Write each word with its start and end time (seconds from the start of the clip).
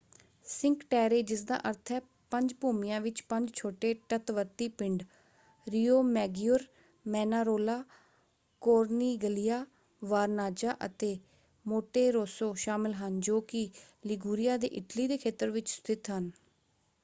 Sink 0.47 0.83
Terre 0.89 1.21
ਜਿਸਦਾ 1.23 1.57
ਅਰਥ 1.69 1.91
ਹੈ 1.91 1.99
ਪੰਜ 2.31 2.53
ਭੂਮੀਆਂ 2.61 3.01
ਵਿੱਚ 3.01 3.21
ਪੰਜ 3.23 3.51
ਛੋਟੇ 3.55 3.93
ਤੱਟਵਰਤੀ 4.09 4.67
ਪਿੰਡ 4.71 5.03
ਰੀਓਮੈਗੀਓਰ 5.67 6.63
ਮੈਨਾਰੋਲਾ 7.05 7.77
ਕੋਰਨੀਗਲੀਆ 8.61 9.63
ਵਰਨਾੱਜ਼ਾ 10.01 10.75
ਅਤੇ 10.85 11.17
ਮੋਂਟੇਰੋਸੋ 11.65 12.53
ਸ਼ਾਮਲ 12.59 12.93
ਹਨ 12.95 13.19
ਜੋ 13.21 13.39
ਕਿ 13.47 13.69
ਲੀਗੂਰੀਆ 14.05 14.57
ਦੇ 14.57 14.67
ਇਟਲੀ 14.73 15.07
ਦੇ 15.07 15.17
ਖੇਤਰ 15.19 15.49
ਵਿੱਚ 15.51 15.69
ਸਥਿਤ 15.69 16.09
ਹਨ। 16.11 16.31